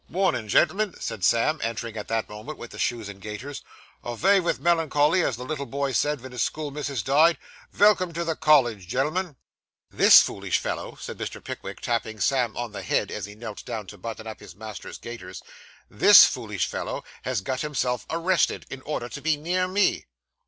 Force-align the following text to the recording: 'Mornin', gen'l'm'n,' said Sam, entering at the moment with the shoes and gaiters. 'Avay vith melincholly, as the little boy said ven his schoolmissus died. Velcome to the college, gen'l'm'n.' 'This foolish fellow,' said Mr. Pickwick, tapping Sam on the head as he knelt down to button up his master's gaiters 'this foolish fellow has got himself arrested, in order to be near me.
'Mornin', 0.09 0.47
gen'l'm'n,' 0.47 0.99
said 0.99 1.23
Sam, 1.23 1.59
entering 1.61 1.95
at 1.95 2.07
the 2.07 2.25
moment 2.27 2.57
with 2.57 2.71
the 2.71 2.79
shoes 2.79 3.07
and 3.07 3.21
gaiters. 3.21 3.61
'Avay 4.03 4.39
vith 4.39 4.59
melincholly, 4.59 5.21
as 5.21 5.35
the 5.37 5.45
little 5.45 5.67
boy 5.67 5.91
said 5.91 6.19
ven 6.21 6.31
his 6.31 6.41
schoolmissus 6.41 7.03
died. 7.03 7.37
Velcome 7.71 8.11
to 8.15 8.23
the 8.23 8.35
college, 8.35 8.87
gen'l'm'n.' 8.87 9.35
'This 9.91 10.23
foolish 10.23 10.57
fellow,' 10.57 10.95
said 10.99 11.19
Mr. 11.19 11.43
Pickwick, 11.43 11.81
tapping 11.81 12.19
Sam 12.19 12.57
on 12.57 12.71
the 12.71 12.81
head 12.81 13.11
as 13.11 13.25
he 13.27 13.35
knelt 13.35 13.63
down 13.63 13.85
to 13.85 13.97
button 13.99 14.25
up 14.25 14.39
his 14.39 14.55
master's 14.55 14.97
gaiters 14.97 15.43
'this 15.87 16.25
foolish 16.25 16.65
fellow 16.65 17.03
has 17.21 17.41
got 17.41 17.61
himself 17.61 18.07
arrested, 18.09 18.65
in 18.71 18.81
order 18.81 19.07
to 19.07 19.21
be 19.21 19.37
near 19.37 19.67
me. 19.67 20.07